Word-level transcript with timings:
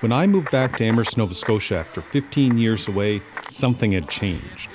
When 0.00 0.12
I 0.12 0.28
moved 0.28 0.52
back 0.52 0.76
to 0.76 0.84
Amherst, 0.84 1.18
Nova 1.18 1.34
Scotia 1.34 1.78
after 1.78 2.00
15 2.00 2.56
years 2.56 2.86
away, 2.86 3.20
something 3.48 3.90
had 3.90 4.08
changed. 4.08 4.70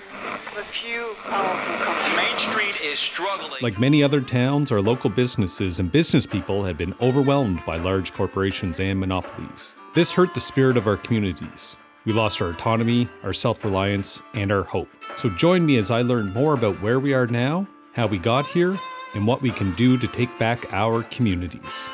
Main 2.16 2.38
Street 2.38 2.84
is 2.84 3.00
struggling. 3.00 3.62
Like 3.62 3.80
many 3.80 4.04
other 4.04 4.20
towns, 4.20 4.70
our 4.70 4.82
local 4.82 5.10
businesses 5.10 5.80
and 5.80 5.90
business 5.90 6.26
people 6.26 6.64
had 6.64 6.76
been 6.76 6.94
overwhelmed 7.00 7.64
by 7.66 7.78
large 7.78 8.14
corporations 8.14 8.82
and 8.82 9.00
monopolies. 9.00 9.76
This 9.96 10.12
hurt 10.12 10.34
the 10.34 10.42
spirit 10.42 10.76
of 10.76 10.88
our 10.88 10.98
communities. 10.98 11.78
We 12.04 12.12
lost 12.12 12.42
our 12.42 12.50
autonomy, 12.50 13.08
our 13.24 13.32
self 13.32 13.64
reliance, 13.64 14.22
and 14.34 14.52
our 14.52 14.64
hope. 14.64 14.90
So 15.16 15.30
join 15.30 15.66
me 15.66 15.78
as 15.78 15.90
I 15.90 16.02
learn 16.02 16.34
more 16.34 16.54
about 16.54 16.82
where 16.82 17.00
we 17.00 17.14
are 17.14 17.28
now, 17.28 17.66
how 17.94 18.08
we 18.08 18.18
got 18.18 18.46
here, 18.46 18.78
and 19.14 19.26
what 19.26 19.42
we 19.42 19.52
can 19.52 19.74
do 19.76 19.98
to 19.98 20.08
take 20.08 20.38
back 20.38 20.66
our 20.74 21.04
communities. 21.04 21.90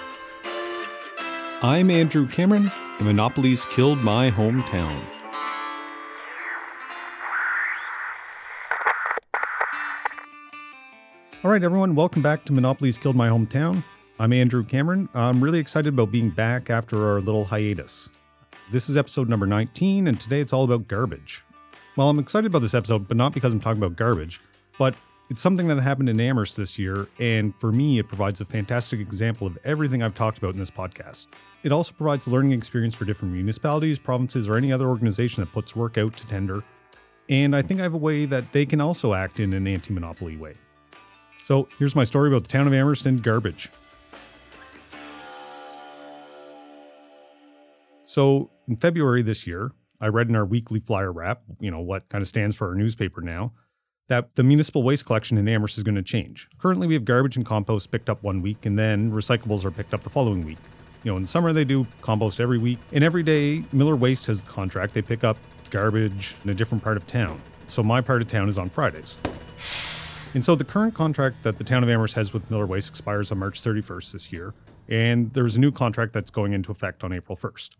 I'm 1.62 1.92
Andrew 1.92 2.26
Cameron, 2.26 2.72
and 3.00 3.06
Monopolies 3.06 3.66
killed 3.66 3.98
my 4.00 4.32
hometown. 4.32 5.06
All 11.44 11.52
right, 11.52 11.62
everyone, 11.62 11.96
welcome 11.96 12.22
back 12.22 12.46
to 12.46 12.54
Monopolies 12.54 12.98
Killed 12.98 13.18
My 13.18 13.28
Hometown. 13.28 13.84
I'm 14.20 14.32
Andrew 14.32 14.64
Cameron. 14.64 15.10
I'm 15.14 15.44
really 15.44 15.60
excited 15.60 15.94
about 15.94 16.14
being 16.14 16.30
back 16.30 16.70
after 16.70 17.06
our 17.06 17.20
little 17.20 17.44
hiatus. 17.44 18.10
This 18.72 18.90
is 18.90 18.96
episode 18.96 19.28
number 19.28 19.46
19, 19.46 20.08
and 20.08 20.18
today 20.18 20.40
it's 20.40 20.54
all 20.54 20.64
about 20.64 20.88
garbage. 20.88 21.44
Well, 21.98 22.10
I'm 22.10 22.20
excited 22.20 22.48
about 22.48 22.62
this 22.62 22.74
episode, 22.74 23.06
but 23.06 23.18
not 23.18 23.34
because 23.34 23.52
I'm 23.52 23.60
talking 23.60 23.84
about 23.84 23.98
garbage, 23.98 24.40
but 24.78 24.96
it's 25.30 25.42
something 25.42 25.68
that 25.68 25.82
happened 25.82 26.08
in 26.08 26.22
Amherst 26.22 26.56
this 26.56 26.80
year, 26.80 27.10
and 27.20 27.54
for 27.60 27.74
me, 27.74 28.00
it 28.00 28.08
provides 28.08 28.40
a 28.40 28.46
fantastic 28.46 29.02
example 29.02 29.46
of 29.46 29.58
everything 29.66 30.02
I've 30.02 30.16
talked 30.16 30.38
about 30.38 30.54
in 30.54 30.60
this 30.60 30.72
podcast. 30.72 31.28
It 31.62 31.74
also 31.74 31.94
provides 31.94 32.28
learning 32.28 32.54
experience 32.54 32.96
for 32.96 33.04
different 33.04 33.34
municipalities, 33.34 34.00
provinces, 34.00 34.48
or 34.48 34.56
any 34.56 34.72
other 34.72 34.88
organization 34.88 35.44
that 35.44 35.52
puts 35.52 35.76
work 35.76 35.98
out 35.98 36.16
to 36.18 36.28
tender. 36.28 36.64
And 37.28 37.56
I 37.56 37.62
think 37.62 37.82
I 37.82 37.84
have 37.84 37.94
a 37.94 37.98
way 37.98 38.26
that 38.26 38.52
they 38.54 38.66
can 38.66 38.80
also 38.80 39.14
act 39.14 39.40
in 39.40 39.54
an 39.54 39.68
anti 39.68 39.94
monopoly 39.94 40.38
way. 40.38 40.56
So 41.42 41.68
here's 41.78 41.96
my 41.96 42.06
story 42.06 42.30
about 42.30 42.44
the 42.44 42.50
town 42.50 42.66
of 42.66 42.74
Amherst 42.74 43.06
and 43.06 43.22
garbage. 43.22 43.70
So 48.06 48.50
in 48.68 48.76
February 48.76 49.22
this 49.22 49.46
year, 49.46 49.72
I 50.02 50.08
read 50.08 50.30
in 50.30 50.36
our 50.36 50.46
weekly 50.46 50.80
flyer 50.80 51.12
wrap, 51.12 51.42
you 51.60 51.70
know, 51.70 51.82
what 51.82 52.08
kind 52.10 52.22
of 52.22 52.28
stands 52.28 52.56
for 52.56 52.70
our 52.70 52.76
newspaper 52.76 53.22
now, 53.22 53.52
that 54.08 54.36
the 54.36 54.44
municipal 54.44 54.82
waste 54.82 55.06
collection 55.06 55.38
in 55.38 55.48
Amherst 55.48 55.78
is 55.78 55.84
going 55.84 55.96
to 55.96 56.02
change. 56.02 56.50
Currently, 56.58 56.88
we 56.88 56.94
have 56.94 57.06
garbage 57.06 57.36
and 57.36 57.46
compost 57.46 57.92
picked 57.92 58.10
up 58.10 58.24
one 58.24 58.42
week, 58.42 58.66
and 58.66 58.80
then 58.80 59.12
recyclables 59.12 59.66
are 59.66 59.72
picked 59.72 59.94
up 59.94 60.04
the 60.04 60.10
following 60.10 60.46
week. 60.46 60.58
You 61.04 61.12
know, 61.12 61.18
in 61.18 61.24
the 61.24 61.28
summer 61.28 61.54
they 61.54 61.66
do 61.66 61.88
compost 62.02 62.40
every 62.40 62.58
week, 62.58 62.80
and 62.92 63.04
every 63.04 63.24
day 63.24 63.64
Miller 63.72 63.96
Waste 63.96 64.28
has 64.28 64.44
the 64.44 64.50
contract. 64.50 64.94
They 64.94 65.02
pick 65.02 65.24
up 65.24 65.38
garbage 65.70 66.36
in 66.44 66.50
a 66.50 66.54
different 66.54 66.84
part 66.84 66.98
of 66.98 67.08
town. 67.08 67.42
So 67.68 67.84
my 67.84 68.02
part 68.02 68.22
of 68.22 68.28
town 68.28 68.50
is 68.50 68.58
on 68.58 68.70
Fridays. 68.70 69.20
And 70.34 70.44
so 70.44 70.56
the 70.56 70.64
current 70.64 70.94
contract 70.94 71.44
that 71.44 71.58
the 71.58 71.64
town 71.64 71.84
of 71.84 71.90
Amherst 71.90 72.16
has 72.16 72.34
with 72.34 72.50
Miller 72.52 72.68
Waste 72.68 72.90
expires 72.90 73.32
on 73.32 73.40
March 73.40 73.62
31st 73.62 74.12
this 74.12 74.32
year, 74.32 74.54
and 74.88 75.32
there's 75.34 75.56
a 75.56 75.60
new 75.60 75.72
contract 75.72 76.14
that's 76.14 76.32
going 76.32 76.54
into 76.54 76.72
effect 76.72 77.04
on 77.04 77.14
April 77.14 77.38
1st. 77.38 77.78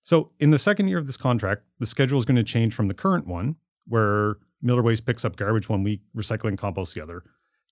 So 0.00 0.30
in 0.38 0.50
the 0.50 0.58
second 0.58 0.88
year 0.88 0.98
of 0.98 1.06
this 1.06 1.16
contract, 1.16 1.62
the 1.78 1.86
schedule 1.86 2.18
is 2.18 2.24
going 2.24 2.36
to 2.36 2.44
change 2.44 2.74
from 2.74 2.88
the 2.88 2.94
current 2.94 3.26
one, 3.26 3.56
where 3.86 4.36
Miller 4.60 4.82
Waste 4.82 5.06
picks 5.06 5.24
up 5.24 5.36
garbage 5.36 5.68
one 5.68 5.82
week, 5.82 6.00
recycling 6.16 6.58
compost 6.58 6.94
the 6.94 7.02
other, 7.02 7.22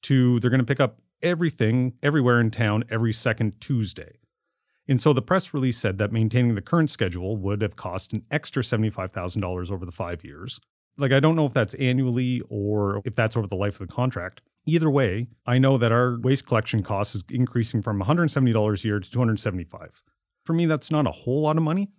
to 0.02 0.40
they're 0.40 0.50
going 0.50 0.60
to 0.60 0.66
pick 0.66 0.80
up 0.80 0.98
everything 1.22 1.92
everywhere 2.02 2.40
in 2.40 2.50
town 2.50 2.84
every 2.90 3.12
second 3.12 3.60
Tuesday. 3.60 4.19
And 4.90 5.00
so 5.00 5.12
the 5.12 5.22
press 5.22 5.54
release 5.54 5.78
said 5.78 5.98
that 5.98 6.10
maintaining 6.10 6.56
the 6.56 6.60
current 6.60 6.90
schedule 6.90 7.36
would 7.36 7.62
have 7.62 7.76
cost 7.76 8.12
an 8.12 8.24
extra 8.32 8.60
$75,000 8.60 9.70
over 9.70 9.86
the 9.86 9.92
five 9.92 10.24
years. 10.24 10.60
Like, 10.98 11.12
I 11.12 11.20
don't 11.20 11.36
know 11.36 11.46
if 11.46 11.52
that's 11.52 11.74
annually 11.74 12.42
or 12.50 13.00
if 13.04 13.14
that's 13.14 13.36
over 13.36 13.46
the 13.46 13.54
life 13.54 13.80
of 13.80 13.86
the 13.86 13.94
contract. 13.94 14.42
Either 14.66 14.90
way, 14.90 15.28
I 15.46 15.58
know 15.58 15.78
that 15.78 15.92
our 15.92 16.18
waste 16.18 16.44
collection 16.44 16.82
cost 16.82 17.14
is 17.14 17.22
increasing 17.30 17.82
from 17.82 18.02
$170 18.02 18.84
a 18.84 18.88
year 18.88 18.98
to 18.98 19.08
$275. 19.08 20.02
For 20.44 20.54
me, 20.54 20.66
that's 20.66 20.90
not 20.90 21.06
a 21.06 21.12
whole 21.12 21.42
lot 21.42 21.56
of 21.56 21.62
money, 21.62 21.92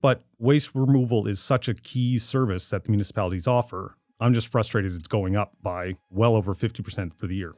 but 0.00 0.24
waste 0.38 0.70
removal 0.74 1.26
is 1.26 1.40
such 1.40 1.68
a 1.68 1.74
key 1.74 2.16
service 2.18 2.70
that 2.70 2.84
the 2.84 2.90
municipalities 2.90 3.46
offer. 3.46 3.98
I'm 4.20 4.32
just 4.32 4.48
frustrated 4.48 4.94
it's 4.94 5.06
going 5.06 5.36
up 5.36 5.52
by 5.62 5.96
well 6.08 6.34
over 6.34 6.54
50% 6.54 7.12
for 7.12 7.26
the 7.26 7.36
year. 7.36 7.54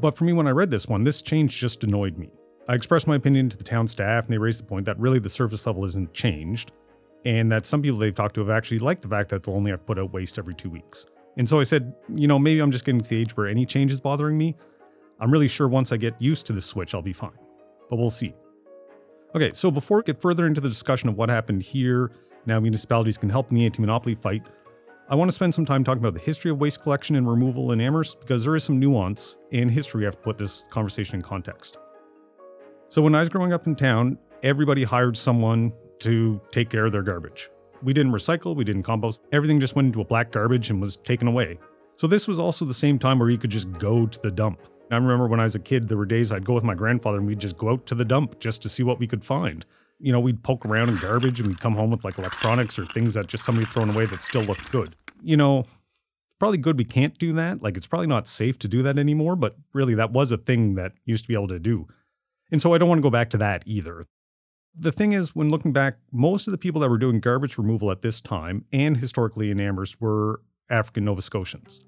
But 0.00 0.16
for 0.16 0.24
me, 0.24 0.32
when 0.32 0.46
I 0.46 0.50
read 0.50 0.70
this 0.70 0.86
one, 0.86 1.04
this 1.04 1.20
change 1.22 1.56
just 1.56 1.84
annoyed 1.84 2.16
me. 2.16 2.30
I 2.68 2.74
expressed 2.74 3.06
my 3.06 3.16
opinion 3.16 3.48
to 3.50 3.56
the 3.56 3.64
town 3.64 3.88
staff, 3.88 4.24
and 4.24 4.32
they 4.32 4.38
raised 4.38 4.60
the 4.60 4.64
point 4.64 4.86
that 4.86 4.98
really 4.98 5.18
the 5.18 5.28
service 5.28 5.66
level 5.66 5.84
isn't 5.84 6.14
changed, 6.14 6.72
and 7.24 7.50
that 7.52 7.66
some 7.66 7.82
people 7.82 7.98
they've 7.98 8.14
talked 8.14 8.34
to 8.36 8.40
have 8.40 8.50
actually 8.50 8.78
liked 8.78 9.02
the 9.02 9.08
fact 9.08 9.28
that 9.30 9.42
they'll 9.42 9.56
only 9.56 9.70
have 9.70 9.80
to 9.80 9.86
put 9.86 9.98
out 9.98 10.12
waste 10.12 10.38
every 10.38 10.54
two 10.54 10.70
weeks. 10.70 11.06
And 11.36 11.48
so 11.48 11.60
I 11.60 11.64
said, 11.64 11.94
you 12.14 12.26
know, 12.26 12.38
maybe 12.38 12.60
I'm 12.60 12.70
just 12.70 12.84
getting 12.84 13.00
to 13.00 13.08
the 13.08 13.18
age 13.18 13.36
where 13.36 13.46
any 13.46 13.66
change 13.66 13.92
is 13.92 14.00
bothering 14.00 14.38
me. 14.38 14.56
I'm 15.20 15.30
really 15.30 15.48
sure 15.48 15.68
once 15.68 15.92
I 15.92 15.96
get 15.96 16.14
used 16.20 16.46
to 16.46 16.52
the 16.52 16.60
switch, 16.60 16.94
I'll 16.94 17.02
be 17.02 17.12
fine. 17.12 17.38
But 17.88 17.96
we'll 17.96 18.10
see. 18.10 18.34
Okay, 19.34 19.50
so 19.52 19.70
before 19.70 19.98
we 19.98 20.02
get 20.04 20.20
further 20.20 20.46
into 20.46 20.60
the 20.60 20.68
discussion 20.68 21.08
of 21.08 21.16
what 21.16 21.28
happened 21.28 21.62
here, 21.62 22.10
now 22.46 22.58
municipalities 22.58 23.18
can 23.18 23.28
help 23.28 23.50
in 23.50 23.56
the 23.56 23.64
anti 23.64 23.80
monopoly 23.80 24.14
fight, 24.14 24.42
I 25.10 25.16
want 25.16 25.28
to 25.28 25.32
spend 25.32 25.52
some 25.52 25.64
time 25.64 25.82
talking 25.82 26.00
about 26.00 26.14
the 26.14 26.24
history 26.24 26.52
of 26.52 26.60
waste 26.60 26.82
collection 26.82 27.16
and 27.16 27.28
removal 27.28 27.72
in 27.72 27.80
Amherst 27.80 28.20
because 28.20 28.44
there 28.44 28.54
is 28.54 28.62
some 28.62 28.78
nuance 28.78 29.38
and 29.50 29.68
history 29.68 30.04
I 30.04 30.06
have 30.06 30.14
to 30.14 30.20
put 30.20 30.38
this 30.38 30.66
conversation 30.70 31.16
in 31.16 31.22
context. 31.22 31.78
So, 32.88 33.02
when 33.02 33.16
I 33.16 33.18
was 33.18 33.28
growing 33.28 33.52
up 33.52 33.66
in 33.66 33.74
town, 33.74 34.18
everybody 34.44 34.84
hired 34.84 35.16
someone 35.16 35.72
to 35.98 36.40
take 36.52 36.70
care 36.70 36.84
of 36.84 36.92
their 36.92 37.02
garbage. 37.02 37.50
We 37.82 37.92
didn't 37.92 38.12
recycle, 38.12 38.54
we 38.54 38.62
didn't 38.62 38.84
compost, 38.84 39.18
everything 39.32 39.58
just 39.58 39.74
went 39.74 39.86
into 39.86 40.00
a 40.00 40.04
black 40.04 40.30
garbage 40.30 40.70
and 40.70 40.80
was 40.80 40.94
taken 40.94 41.26
away. 41.26 41.58
So, 41.96 42.06
this 42.06 42.28
was 42.28 42.38
also 42.38 42.64
the 42.64 42.72
same 42.72 42.96
time 42.96 43.18
where 43.18 43.30
you 43.30 43.38
could 43.38 43.50
just 43.50 43.72
go 43.72 44.06
to 44.06 44.20
the 44.22 44.30
dump. 44.30 44.60
I 44.92 44.96
remember 44.96 45.26
when 45.26 45.40
I 45.40 45.44
was 45.44 45.56
a 45.56 45.60
kid, 45.60 45.88
there 45.88 45.98
were 45.98 46.04
days 46.04 46.30
I'd 46.30 46.44
go 46.44 46.54
with 46.54 46.64
my 46.64 46.74
grandfather 46.74 47.18
and 47.18 47.26
we'd 47.26 47.40
just 47.40 47.56
go 47.56 47.70
out 47.70 47.84
to 47.86 47.96
the 47.96 48.04
dump 48.04 48.38
just 48.38 48.62
to 48.62 48.68
see 48.68 48.84
what 48.84 49.00
we 49.00 49.08
could 49.08 49.24
find 49.24 49.66
you 50.00 50.12
know, 50.12 50.20
we'd 50.20 50.42
poke 50.42 50.64
around 50.64 50.88
in 50.88 50.96
garbage 50.96 51.40
and 51.40 51.48
we'd 51.48 51.60
come 51.60 51.74
home 51.74 51.90
with 51.90 52.04
like 52.04 52.18
electronics 52.18 52.78
or 52.78 52.86
things 52.86 53.14
that 53.14 53.26
just 53.26 53.44
somebody 53.44 53.66
thrown 53.66 53.90
away 53.90 54.06
that 54.06 54.22
still 54.22 54.42
looked 54.42 54.72
good. 54.72 54.96
You 55.22 55.36
know, 55.36 55.66
probably 56.38 56.58
good 56.58 56.78
we 56.78 56.84
can't 56.84 57.16
do 57.18 57.32
that. 57.34 57.62
Like 57.62 57.76
it's 57.76 57.86
probably 57.86 58.06
not 58.06 58.26
safe 58.26 58.58
to 58.60 58.68
do 58.68 58.82
that 58.82 58.98
anymore, 58.98 59.36
but 59.36 59.56
really 59.72 59.94
that 59.94 60.12
was 60.12 60.32
a 60.32 60.36
thing 60.36 60.74
that 60.74 60.92
used 61.04 61.24
to 61.24 61.28
be 61.28 61.34
able 61.34 61.48
to 61.48 61.60
do. 61.60 61.86
And 62.50 62.60
so 62.60 62.74
I 62.74 62.78
don't 62.78 62.88
want 62.88 62.98
to 62.98 63.02
go 63.02 63.10
back 63.10 63.30
to 63.30 63.38
that 63.38 63.62
either. 63.66 64.06
The 64.78 64.92
thing 64.92 65.12
is, 65.12 65.34
when 65.34 65.50
looking 65.50 65.72
back, 65.72 65.96
most 66.12 66.46
of 66.46 66.52
the 66.52 66.58
people 66.58 66.80
that 66.80 66.88
were 66.88 66.98
doing 66.98 67.20
garbage 67.20 67.58
removal 67.58 67.90
at 67.90 68.02
this 68.02 68.20
time 68.20 68.64
and 68.72 68.96
historically 68.96 69.50
in 69.50 69.60
Amherst 69.60 70.00
were 70.00 70.40
African 70.70 71.04
Nova 71.04 71.22
Scotians. 71.22 71.80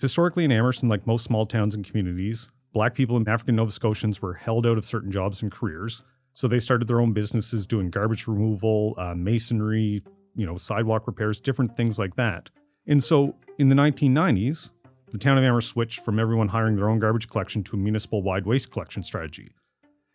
Historically 0.00 0.44
in 0.44 0.52
Amherst, 0.52 0.82
and 0.82 0.90
like 0.90 1.06
most 1.06 1.24
small 1.24 1.46
towns 1.46 1.74
and 1.74 1.84
communities, 1.84 2.50
Black 2.72 2.94
people 2.94 3.16
and 3.16 3.26
African 3.28 3.54
Nova 3.56 3.70
Scotians 3.70 4.20
were 4.20 4.34
held 4.34 4.66
out 4.66 4.76
of 4.76 4.84
certain 4.84 5.12
jobs 5.12 5.42
and 5.42 5.50
careers. 5.50 6.02
So 6.32 6.48
they 6.48 6.58
started 6.58 6.88
their 6.88 7.00
own 7.00 7.12
businesses 7.12 7.64
doing 7.64 7.88
garbage 7.88 8.26
removal, 8.26 8.94
uh, 8.98 9.14
masonry, 9.14 10.02
you 10.34 10.46
know, 10.46 10.56
sidewalk 10.56 11.06
repairs, 11.06 11.40
different 11.40 11.76
things 11.76 11.98
like 11.98 12.16
that. 12.16 12.50
And 12.86 13.02
so 13.02 13.34
in 13.58 13.68
the 13.68 13.74
1990s, 13.74 14.70
the 15.10 15.18
town 15.18 15.38
of 15.38 15.44
Amherst 15.44 15.68
switched 15.68 16.00
from 16.00 16.18
everyone 16.18 16.48
hiring 16.48 16.76
their 16.76 16.88
own 16.88 16.98
garbage 16.98 17.28
collection 17.28 17.62
to 17.64 17.76
a 17.76 17.78
municipal 17.78 18.22
wide 18.22 18.46
waste 18.46 18.70
collection 18.70 19.02
strategy. 19.02 19.52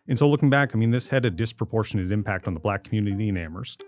And 0.08 0.18
so 0.18 0.28
looking 0.28 0.50
back, 0.50 0.74
I 0.74 0.78
mean, 0.78 0.90
this 0.90 1.08
had 1.08 1.24
a 1.24 1.30
disproportionate 1.30 2.10
impact 2.10 2.46
on 2.46 2.54
the 2.54 2.60
black 2.60 2.84
community 2.84 3.28
in 3.28 3.36
Amherst. 3.36 3.84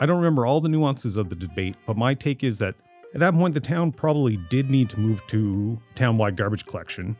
I 0.00 0.06
don't 0.06 0.16
remember 0.16 0.46
all 0.46 0.60
the 0.60 0.68
nuances 0.68 1.16
of 1.16 1.28
the 1.28 1.36
debate, 1.36 1.76
but 1.86 1.96
my 1.96 2.14
take 2.14 2.42
is 2.42 2.58
that 2.58 2.74
at 3.12 3.20
that 3.20 3.34
point, 3.34 3.54
the 3.54 3.60
town 3.60 3.90
probably 3.90 4.36
did 4.48 4.70
need 4.70 4.88
to 4.90 5.00
move 5.00 5.26
to 5.28 5.78
town-wide 5.96 6.36
garbage 6.36 6.64
collection, 6.64 7.16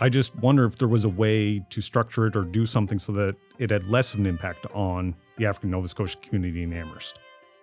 I 0.00 0.08
just 0.08 0.34
wonder 0.36 0.64
if 0.64 0.78
there 0.78 0.88
was 0.88 1.04
a 1.04 1.08
way 1.08 1.64
to 1.70 1.80
structure 1.80 2.26
it 2.26 2.34
or 2.34 2.42
do 2.42 2.66
something 2.66 2.98
so 2.98 3.12
that 3.12 3.36
it 3.60 3.70
had 3.70 3.86
less 3.86 4.14
of 4.14 4.20
an 4.20 4.26
impact 4.26 4.66
on 4.74 5.14
the 5.36 5.46
African 5.46 5.70
Nova 5.70 5.86
Scotia 5.86 6.18
community 6.18 6.64
in 6.64 6.72
Amherst. 6.72 7.20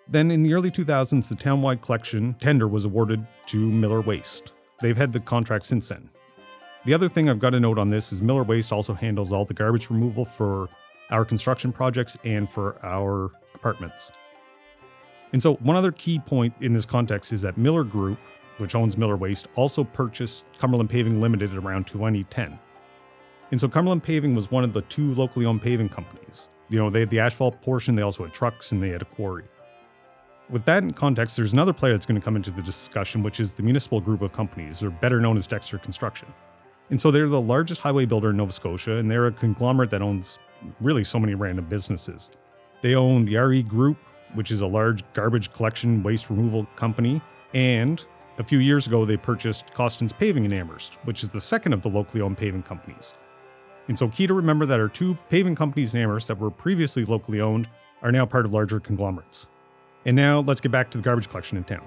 Then 0.10 0.32
in 0.32 0.44
the 0.44 0.54
early 0.54 0.72
2000s, 0.72 1.30
the 1.30 1.36
townwide 1.36 1.82
collection 1.82 2.36
tender 2.40 2.68
was 2.68 2.86
awarded 2.86 3.26
to 3.48 3.58
Miller 3.58 4.02
Waste. 4.02 4.54
They've 4.82 4.98
had 4.98 5.12
the 5.12 5.20
contract 5.20 5.66
since 5.66 5.88
then. 5.90 6.10
The 6.86 6.94
other 6.94 7.10
thing 7.10 7.30
I've 7.30 7.40
got 7.40 7.52
to 7.52 7.60
note 7.60 7.78
on 7.78 7.90
this 7.90 8.12
is 8.12 8.22
Miller 8.22 8.44
Waste 8.44 8.72
also 8.72 8.94
handles 8.94 9.32
all 9.32 9.46
the 9.46 9.54
garbage 9.54 9.90
removal 9.90 10.26
for 10.26 10.70
our 11.12 11.26
construction 11.26 11.72
projects 11.72 12.18
and 12.24 12.50
for 12.50 12.84
our 12.84 13.32
apartments. 13.54 14.12
And 15.34 15.44
so, 15.44 15.56
one 15.56 15.76
other 15.76 15.92
key 15.92 16.20
point 16.20 16.54
in 16.62 16.74
this 16.74 16.86
context 16.86 17.34
is 17.34 17.42
that 17.44 17.58
Miller 17.58 17.84
Group 17.84 18.18
which 18.60 18.76
owns 18.76 18.98
Miller 18.98 19.18
Waste, 19.18 19.48
also 19.56 19.84
purchased 19.84 20.46
Cumberland 20.58 20.90
Paving 20.90 21.22
Limited 21.22 21.56
around 21.56 21.88
2010. 21.88 22.60
And 23.52 23.60
so 23.60 23.68
Cumberland 23.68 24.04
Paving 24.04 24.36
was 24.36 24.52
one 24.52 24.64
of 24.64 24.74
the 24.74 24.82
two 24.84 25.16
locally 25.16 25.46
owned 25.46 25.62
paving 25.62 25.90
companies. 25.90 26.50
You 26.70 26.78
know, 26.78 26.90
they 26.90 27.00
had 27.00 27.10
the 27.10 27.20
asphalt 27.20 27.60
portion, 27.62 27.96
they 27.96 28.04
also 28.04 28.24
had 28.24 28.34
trucks, 28.34 28.72
and 28.72 28.82
they 28.82 28.90
had 28.90 29.02
a 29.02 29.06
quarry. 29.06 29.46
With 30.50 30.66
that 30.66 30.82
in 30.82 30.94
context, 30.94 31.38
there's 31.38 31.54
another 31.54 31.74
player 31.74 31.94
that's 31.94 32.08
going 32.08 32.20
to 32.20 32.26
come 32.26 32.36
into 32.36 32.50
the 32.50 32.64
discussion, 32.64 33.22
which 33.22 33.40
is 33.40 33.52
the 33.52 33.62
municipal 33.62 34.02
group 34.02 34.24
of 34.24 34.34
companies, 34.34 34.82
or 34.82 34.90
better 34.90 35.22
known 35.22 35.38
as 35.38 35.46
Dexter 35.46 35.78
Construction. 35.78 36.28
And 36.90 37.00
so 37.00 37.12
they're 37.12 37.30
the 37.30 37.40
largest 37.40 37.82
highway 37.82 38.06
builder 38.06 38.32
in 38.32 38.38
Nova 38.38 38.52
Scotia, 38.52 38.94
and 38.94 39.12
they're 39.12 39.28
a 39.28 39.32
conglomerate 39.32 39.92
that 39.92 40.02
owns 40.02 40.40
really 40.82 41.04
so 41.04 41.20
many 41.20 41.36
random 41.36 41.66
businesses. 41.66 42.32
They 42.82 42.96
own 42.96 43.26
the 43.26 43.38
RE 43.38 43.62
Group, 43.62 43.98
which 44.34 44.50
is 44.50 44.62
a 44.62 44.68
large 44.68 45.04
garbage 45.14 45.52
collection 45.54 46.02
waste 46.02 46.32
removal 46.32 46.66
company, 46.76 47.22
and 47.54 48.04
a 48.40 48.44
few 48.44 48.58
years 48.58 48.88
ago 48.88 49.06
they 49.06 49.18
purchased 49.18 49.72
Costin's 49.76 50.14
Paving 50.14 50.46
in 50.46 50.54
Amherst, 50.54 50.96
which 51.04 51.22
is 51.22 51.30
the 51.30 51.42
second 51.42 51.74
of 51.74 51.84
the 51.84 51.90
locally 51.90 52.22
owned 52.22 52.38
paving 52.40 52.64
companies. 52.64 53.14
And 53.88 53.98
so 53.98 54.08
key 54.08 54.26
to 54.26 54.34
remember 54.34 54.66
that 54.66 54.80
our 54.80 54.88
two 54.88 55.16
paving 55.30 55.56
companies 55.56 55.94
in 55.94 56.02
Amherst 56.02 56.28
that 56.28 56.40
were 56.40 56.50
previously 56.50 57.06
locally 57.06 57.40
owned 57.40 57.70
are 58.02 58.12
now 58.12 58.26
part 58.26 58.46
of 58.46 58.54
larger 58.54 58.80
conglomerates. 58.80 59.48
And 60.06 60.16
now 60.16 60.40
let's 60.40 60.62
get 60.62 60.72
back 60.72 60.92
to 60.92 60.98
the 60.98 61.04
garbage 61.04 61.30
collection 61.30 61.58
in 61.58 61.64
town. 61.64 61.86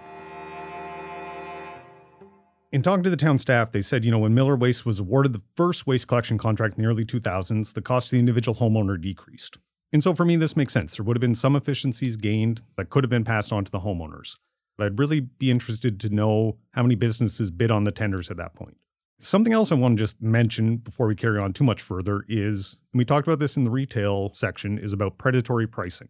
In 2.72 2.80
talking 2.80 3.02
to 3.02 3.10
the 3.10 3.16
town 3.16 3.36
staff, 3.36 3.70
they 3.70 3.82
said, 3.82 4.02
you 4.04 4.10
know, 4.10 4.18
when 4.18 4.34
Miller 4.34 4.56
Waste 4.56 4.86
was 4.86 4.98
awarded 4.98 5.34
the 5.34 5.42
first 5.56 5.86
waste 5.86 6.08
collection 6.08 6.38
contract 6.38 6.78
in 6.78 6.82
the 6.82 6.88
early 6.88 7.04
2000s, 7.04 7.74
the 7.74 7.82
cost 7.82 8.08
to 8.08 8.16
the 8.16 8.20
individual 8.20 8.58
homeowner 8.58 8.98
decreased. 8.98 9.58
And 9.92 10.02
so 10.02 10.14
for 10.14 10.24
me, 10.24 10.36
this 10.36 10.56
makes 10.56 10.72
sense. 10.72 10.96
There 10.96 11.04
would 11.04 11.16
have 11.16 11.20
been 11.20 11.34
some 11.34 11.54
efficiencies 11.54 12.16
gained 12.16 12.62
that 12.76 12.88
could 12.88 13.04
have 13.04 13.10
been 13.10 13.24
passed 13.24 13.52
on 13.52 13.64
to 13.66 13.70
the 13.70 13.80
homeowners. 13.80 14.38
But 14.78 14.86
I'd 14.86 14.98
really 14.98 15.20
be 15.20 15.50
interested 15.50 16.00
to 16.00 16.08
know 16.08 16.56
how 16.70 16.82
many 16.82 16.94
businesses 16.94 17.50
bid 17.50 17.70
on 17.70 17.84
the 17.84 17.92
tenders 17.92 18.30
at 18.30 18.38
that 18.38 18.54
point. 18.54 18.78
Something 19.18 19.52
else 19.52 19.70
I 19.70 19.74
want 19.74 19.98
to 19.98 20.02
just 20.02 20.20
mention 20.22 20.78
before 20.78 21.06
we 21.06 21.14
carry 21.14 21.38
on 21.38 21.52
too 21.52 21.64
much 21.64 21.82
further 21.82 22.24
is, 22.26 22.80
and 22.92 22.98
we 22.98 23.04
talked 23.04 23.26
about 23.26 23.38
this 23.38 23.58
in 23.58 23.64
the 23.64 23.70
retail 23.70 24.32
section, 24.32 24.78
is 24.78 24.94
about 24.94 25.18
predatory 25.18 25.66
pricing, 25.66 26.08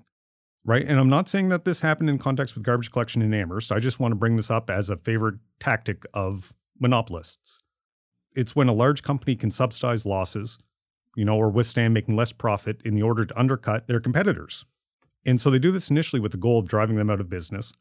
right? 0.65 0.87
And 0.87 0.99
I'm 0.99 1.09
not 1.09 1.29
saying 1.29 1.49
that 1.49 1.65
this 1.65 1.81
happened 1.81 2.11
in 2.11 2.19
context 2.19 2.55
with 2.55 2.65
garbage 2.65 2.91
collection 2.91 3.23
in 3.23 3.35
Amherst. 3.35 3.73
I 3.73 3.81
just 3.81 4.01
want 4.01 4.13
to 4.13 4.17
bring 4.17 4.37
this 4.37 4.51
up 4.51 4.71
as 4.71 4.91
a 4.91 4.97
favorite 4.97 5.37
tactic 5.59 6.05
of 6.15 6.53
monopolists. 6.79 7.61
It's 8.35 8.57
when 8.57 8.69
a 8.69 8.73
large 8.73 9.03
company 9.03 9.37
can 9.37 9.51
subsidize 9.51 10.07
losses, 10.07 10.59
you 11.17 11.25
know, 11.25 11.37
or 11.37 11.51
withstand 11.51 11.95
making 11.95 12.17
less 12.17 12.33
profit 12.33 12.81
in 12.85 12.95
the 12.95 13.03
order 13.03 13.25
to 13.25 13.39
undercut 13.39 13.87
their 13.87 14.01
competitors. 14.01 14.65
And 15.25 15.41
so 15.41 15.51
they 15.51 15.59
do 15.59 15.71
this 15.71 15.91
initially 15.91 16.21
with 16.21 16.33
the 16.33 16.39
goal 16.39 16.59
of 16.59 16.69
driving 16.69 16.97
them 16.97 17.11
out 17.11 17.21
of 17.21 17.29
business. 17.29 17.73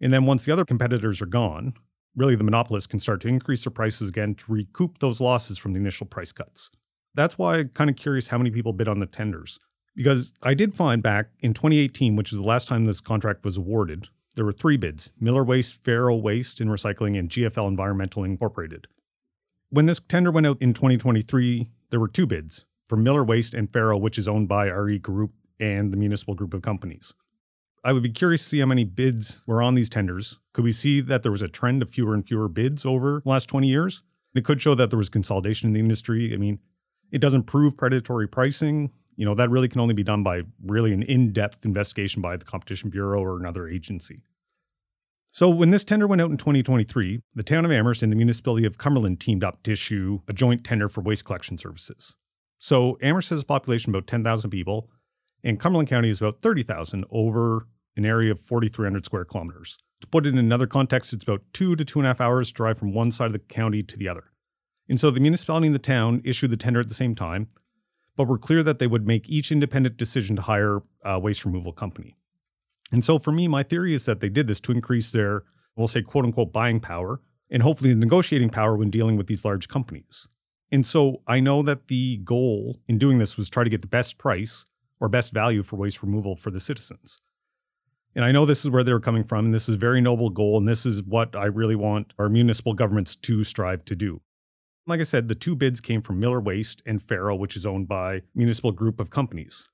And 0.00 0.12
then 0.12 0.24
once 0.24 0.44
the 0.44 0.52
other 0.52 0.64
competitors 0.64 1.22
are 1.22 1.26
gone, 1.26 1.74
really 2.16 2.34
the 2.34 2.44
monopolists 2.44 2.88
can 2.88 3.00
start 3.00 3.20
to 3.22 3.28
increase 3.28 3.64
their 3.64 3.70
prices 3.70 4.08
again 4.08 4.34
to 4.34 4.52
recoup 4.52 4.98
those 4.98 5.20
losses 5.20 5.58
from 5.58 5.72
the 5.72 5.80
initial 5.80 6.06
price 6.06 6.32
cuts. 6.32 6.70
That's 7.14 7.38
why 7.38 7.58
I'm 7.58 7.68
kind 7.68 7.90
of 7.90 7.96
curious 7.96 8.28
how 8.28 8.38
many 8.38 8.50
people 8.50 8.72
bid 8.72 8.88
on 8.88 9.00
the 9.00 9.06
tenders. 9.06 9.58
Because 9.94 10.32
I 10.42 10.54
did 10.54 10.74
find 10.74 11.02
back 11.02 11.28
in 11.40 11.52
2018, 11.52 12.16
which 12.16 12.32
was 12.32 12.40
the 12.40 12.46
last 12.46 12.68
time 12.68 12.86
this 12.86 13.00
contract 13.00 13.44
was 13.44 13.56
awarded, 13.56 14.08
there 14.34 14.44
were 14.44 14.52
three 14.52 14.76
bids 14.76 15.10
Miller 15.20 15.44
Waste, 15.44 15.84
Fero 15.84 16.16
Waste 16.16 16.60
and 16.60 16.70
Recycling, 16.70 17.18
and 17.18 17.28
GFL 17.28 17.68
Environmental 17.68 18.24
Incorporated. 18.24 18.86
When 19.70 19.86
this 19.86 20.00
tender 20.00 20.30
went 20.30 20.46
out 20.46 20.60
in 20.60 20.74
2023, 20.74 21.70
there 21.90 22.00
were 22.00 22.08
two 22.08 22.26
bids 22.26 22.64
for 22.88 22.96
Miller 22.96 23.24
Waste 23.24 23.54
and 23.54 23.72
Fero, 23.72 23.96
which 23.96 24.18
is 24.18 24.28
owned 24.28 24.48
by 24.48 24.66
RE 24.66 24.98
Group 24.98 25.32
and 25.60 25.92
the 25.92 25.96
municipal 25.96 26.34
group 26.34 26.54
of 26.54 26.62
companies. 26.62 27.14
I 27.84 27.92
would 27.92 28.02
be 28.02 28.10
curious 28.10 28.42
to 28.42 28.48
see 28.48 28.60
how 28.60 28.66
many 28.66 28.84
bids 28.84 29.42
were 29.46 29.62
on 29.62 29.74
these 29.74 29.90
tenders. 29.90 30.38
Could 30.52 30.64
we 30.64 30.72
see 30.72 31.00
that 31.00 31.22
there 31.22 31.32
was 31.32 31.42
a 31.42 31.48
trend 31.48 31.82
of 31.82 31.90
fewer 31.90 32.14
and 32.14 32.26
fewer 32.26 32.48
bids 32.48 32.86
over 32.86 33.20
the 33.24 33.28
last 33.28 33.48
20 33.48 33.66
years? 33.66 34.02
It 34.34 34.44
could 34.44 34.62
show 34.62 34.74
that 34.74 34.90
there 34.90 34.98
was 34.98 35.08
consolidation 35.08 35.68
in 35.68 35.72
the 35.72 35.80
industry. 35.80 36.32
I 36.32 36.36
mean, 36.36 36.60
it 37.10 37.20
doesn't 37.20 37.44
prove 37.44 37.76
predatory 37.76 38.28
pricing. 38.28 38.90
You 39.16 39.24
know, 39.24 39.34
that 39.34 39.50
really 39.50 39.68
can 39.68 39.80
only 39.80 39.94
be 39.94 40.02
done 40.02 40.22
by 40.22 40.42
really 40.64 40.92
an 40.92 41.02
in 41.02 41.32
depth 41.32 41.64
investigation 41.64 42.22
by 42.22 42.36
the 42.36 42.44
Competition 42.44 42.90
Bureau 42.90 43.20
or 43.20 43.38
another 43.38 43.68
agency. 43.68 44.22
So, 45.30 45.48
when 45.48 45.70
this 45.70 45.84
tender 45.84 46.06
went 46.06 46.20
out 46.20 46.30
in 46.30 46.36
2023, 46.36 47.22
the 47.34 47.42
town 47.42 47.64
of 47.64 47.72
Amherst 47.72 48.02
and 48.02 48.12
the 48.12 48.16
municipality 48.16 48.66
of 48.66 48.76
Cumberland 48.76 49.18
teamed 49.18 49.42
up 49.42 49.62
to 49.62 49.72
issue 49.72 50.20
a 50.28 50.32
joint 50.32 50.62
tender 50.62 50.88
for 50.88 51.00
waste 51.00 51.24
collection 51.24 51.56
services. 51.56 52.14
So, 52.58 52.98
Amherst 53.00 53.30
has 53.30 53.42
a 53.42 53.46
population 53.46 53.90
of 53.90 53.94
about 53.94 54.06
10,000 54.06 54.50
people, 54.50 54.90
and 55.42 55.58
Cumberland 55.58 55.88
County 55.88 56.10
is 56.10 56.20
about 56.20 56.40
30,000 56.40 57.04
over 57.10 57.66
an 57.96 58.04
area 58.04 58.30
of 58.30 58.40
4,300 58.40 59.04
square 59.04 59.24
kilometers. 59.24 59.78
To 60.02 60.06
put 60.06 60.26
it 60.26 60.30
in 60.30 60.38
another 60.38 60.66
context, 60.66 61.12
it's 61.12 61.24
about 61.24 61.42
two 61.52 61.76
to 61.76 61.84
two 61.84 61.98
and 61.98 62.06
a 62.06 62.10
half 62.10 62.20
hours 62.20 62.52
drive 62.52 62.78
from 62.78 62.92
one 62.92 63.10
side 63.10 63.26
of 63.26 63.32
the 63.32 63.38
county 63.38 63.82
to 63.82 63.96
the 63.96 64.08
other. 64.08 64.32
And 64.88 65.00
so 65.00 65.10
the 65.10 65.20
municipality 65.20 65.66
and 65.66 65.74
the 65.74 65.78
town 65.78 66.20
issued 66.24 66.50
the 66.50 66.56
tender 66.56 66.80
at 66.80 66.88
the 66.88 66.94
same 66.94 67.14
time, 67.14 67.48
but 68.16 68.28
were 68.28 68.38
clear 68.38 68.62
that 68.62 68.78
they 68.78 68.86
would 68.86 69.06
make 69.06 69.28
each 69.28 69.50
independent 69.52 69.96
decision 69.96 70.36
to 70.36 70.42
hire 70.42 70.82
a 71.04 71.18
waste 71.18 71.44
removal 71.44 71.72
company. 71.72 72.16
And 72.90 73.04
so 73.04 73.18
for 73.18 73.32
me, 73.32 73.48
my 73.48 73.62
theory 73.62 73.94
is 73.94 74.04
that 74.04 74.20
they 74.20 74.28
did 74.28 74.46
this 74.46 74.60
to 74.60 74.72
increase 74.72 75.10
their, 75.10 75.44
we'll 75.76 75.88
say, 75.88 76.02
quote 76.02 76.24
unquote, 76.24 76.52
buying 76.52 76.80
power 76.80 77.20
and 77.50 77.62
hopefully 77.62 77.90
the 77.90 78.00
negotiating 78.00 78.50
power 78.50 78.76
when 78.76 78.90
dealing 78.90 79.16
with 79.16 79.26
these 79.26 79.44
large 79.44 79.68
companies. 79.68 80.28
And 80.70 80.86
so 80.86 81.22
I 81.26 81.40
know 81.40 81.62
that 81.62 81.88
the 81.88 82.18
goal 82.18 82.80
in 82.88 82.98
doing 82.98 83.18
this 83.18 83.36
was 83.36 83.50
try 83.50 83.64
to 83.64 83.70
get 83.70 83.82
the 83.82 83.88
best 83.88 84.18
price 84.18 84.64
or 85.00 85.08
best 85.08 85.32
value 85.32 85.62
for 85.62 85.76
waste 85.76 86.02
removal 86.02 86.36
for 86.36 86.50
the 86.50 86.60
citizens. 86.60 87.18
And 88.14 88.24
I 88.24 88.32
know 88.32 88.44
this 88.44 88.64
is 88.64 88.70
where 88.70 88.84
they 88.84 88.92
were 88.92 89.00
coming 89.00 89.24
from, 89.24 89.46
and 89.46 89.54
this 89.54 89.68
is 89.68 89.76
a 89.76 89.78
very 89.78 90.00
noble 90.00 90.30
goal, 90.30 90.58
and 90.58 90.68
this 90.68 90.84
is 90.84 91.02
what 91.02 91.34
I 91.34 91.46
really 91.46 91.76
want 91.76 92.12
our 92.18 92.28
municipal 92.28 92.74
governments 92.74 93.16
to 93.16 93.42
strive 93.42 93.84
to 93.86 93.96
do. 93.96 94.20
Like 94.84 94.98
I 94.98 95.04
said, 95.04 95.28
the 95.28 95.36
two 95.36 95.54
bids 95.54 95.80
came 95.80 96.02
from 96.02 96.18
Miller 96.18 96.40
Waste 96.40 96.82
and 96.84 97.00
Fero, 97.00 97.36
which 97.36 97.54
is 97.54 97.64
owned 97.64 97.86
by 97.86 98.22
municipal 98.34 98.72
group 98.72 98.98
of 98.98 99.10
companies. 99.10 99.68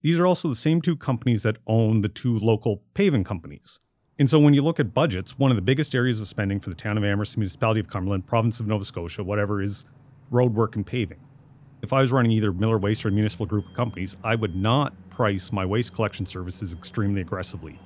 These 0.00 0.18
are 0.18 0.26
also 0.26 0.48
the 0.48 0.54
same 0.54 0.80
two 0.80 0.96
companies 0.96 1.42
that 1.42 1.58
own 1.66 2.00
the 2.00 2.08
two 2.08 2.38
local 2.38 2.82
paving 2.94 3.24
companies. 3.24 3.78
And 4.18 4.30
so 4.30 4.38
when 4.38 4.54
you 4.54 4.62
look 4.62 4.80
at 4.80 4.94
budgets, 4.94 5.38
one 5.38 5.50
of 5.50 5.56
the 5.56 5.62
biggest 5.62 5.94
areas 5.94 6.18
of 6.18 6.28
spending 6.28 6.60
for 6.60 6.70
the 6.70 6.76
town 6.76 6.96
of 6.96 7.04
Amherst, 7.04 7.36
municipality 7.36 7.80
of 7.80 7.88
Cumberland, 7.88 8.26
province 8.26 8.58
of 8.58 8.66
Nova 8.66 8.86
Scotia, 8.86 9.22
whatever, 9.22 9.60
is 9.60 9.84
roadwork 10.32 10.76
and 10.76 10.86
paving. 10.86 11.20
If 11.82 11.92
I 11.92 12.00
was 12.00 12.10
running 12.10 12.32
either 12.32 12.52
Miller 12.52 12.78
Waste 12.78 13.04
or 13.04 13.10
municipal 13.10 13.44
group 13.44 13.66
of 13.66 13.74
companies, 13.74 14.16
I 14.24 14.34
would 14.34 14.56
not 14.56 14.94
price 15.10 15.52
my 15.52 15.66
waste 15.66 15.92
collection 15.92 16.24
services 16.24 16.72
extremely 16.72 17.20
aggressively. 17.20 17.78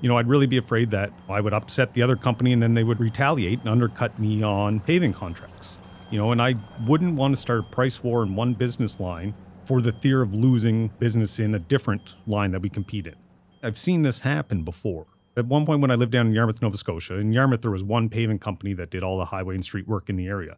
You 0.00 0.08
know, 0.08 0.16
I'd 0.16 0.28
really 0.28 0.46
be 0.46 0.56
afraid 0.56 0.90
that 0.90 1.12
I 1.28 1.40
would 1.40 1.52
upset 1.52 1.94
the 1.94 2.02
other 2.02 2.16
company 2.16 2.52
and 2.52 2.60
then 2.60 2.74
they 2.74 2.84
would 2.84 2.98
retaliate 2.98 3.60
and 3.60 3.68
undercut 3.68 4.18
me 4.18 4.42
on 4.42 4.80
paving 4.80 5.12
contracts. 5.12 5.78
You 6.10 6.18
know, 6.18 6.32
and 6.32 6.42
I 6.42 6.56
wouldn't 6.86 7.14
want 7.14 7.34
to 7.36 7.40
start 7.40 7.60
a 7.60 7.62
price 7.62 8.02
war 8.02 8.24
in 8.24 8.34
one 8.34 8.54
business 8.54 8.98
line 8.98 9.32
for 9.64 9.80
the 9.80 9.92
fear 9.92 10.22
of 10.22 10.34
losing 10.34 10.88
business 10.98 11.38
in 11.38 11.54
a 11.54 11.58
different 11.58 12.16
line 12.26 12.50
that 12.50 12.60
we 12.60 12.68
compete 12.68 13.06
in. 13.06 13.14
I've 13.62 13.78
seen 13.78 14.02
this 14.02 14.20
happen 14.20 14.64
before. 14.64 15.06
At 15.36 15.46
one 15.46 15.64
point, 15.64 15.80
when 15.80 15.92
I 15.92 15.94
lived 15.94 16.10
down 16.10 16.26
in 16.26 16.32
Yarmouth, 16.32 16.60
Nova 16.60 16.76
Scotia, 16.76 17.14
in 17.14 17.32
Yarmouth, 17.32 17.62
there 17.62 17.70
was 17.70 17.84
one 17.84 18.08
paving 18.08 18.40
company 18.40 18.74
that 18.74 18.90
did 18.90 19.04
all 19.04 19.18
the 19.18 19.26
highway 19.26 19.54
and 19.54 19.64
street 19.64 19.86
work 19.86 20.10
in 20.10 20.16
the 20.16 20.26
area. 20.26 20.56